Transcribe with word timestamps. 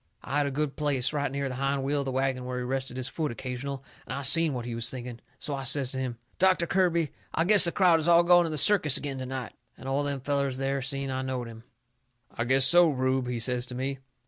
I 0.23 0.39
had 0.39 0.47
a 0.47 0.49
good 0.49 0.75
place, 0.75 1.13
right 1.13 1.31
near 1.31 1.47
the 1.47 1.53
hind 1.53 1.83
wheel 1.83 1.99
of 1.99 2.05
the 2.05 2.11
wagon 2.11 2.43
where 2.43 2.57
he 2.57 2.63
rested 2.63 2.97
his 2.97 3.07
foot 3.07 3.31
occasional, 3.31 3.85
and 4.07 4.13
I 4.15 4.23
seen 4.23 4.51
what 4.55 4.65
he 4.65 4.73
was 4.73 4.89
thinking. 4.89 5.19
So 5.37 5.53
I 5.53 5.61
says 5.61 5.91
to 5.91 5.99
him: 5.99 6.17
"Doctor 6.39 6.65
Kirby, 6.65 7.11
I 7.35 7.43
guess 7.45 7.65
the 7.65 7.71
crowd 7.71 7.99
is 7.99 8.07
all 8.07 8.23
gone 8.23 8.45
to 8.45 8.49
the 8.49 8.57
circus 8.57 8.97
agin 8.97 9.19
to 9.19 9.27
night." 9.27 9.53
And 9.77 9.87
all 9.87 10.01
them 10.01 10.21
fellers 10.21 10.57
there 10.57 10.81
seen 10.81 11.11
I 11.11 11.21
knowed 11.21 11.45
him. 11.47 11.65
"I 12.35 12.45
guess 12.45 12.65
so, 12.65 12.89
Rube," 12.89 13.27
he 13.27 13.37
says 13.37 13.67
to 13.67 13.75
me. 13.75 13.99